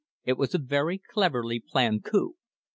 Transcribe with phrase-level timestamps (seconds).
[0.25, 2.35] It was a very cleverly planned coup.